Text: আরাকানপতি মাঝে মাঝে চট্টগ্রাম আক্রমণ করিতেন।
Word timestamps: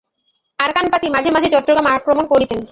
আরাকানপতি 0.59 1.07
মাঝে 1.15 1.29
মাঝে 1.31 1.47
চট্টগ্রাম 1.53 1.85
আক্রমণ 1.95 2.25
করিতেন। 2.27 2.59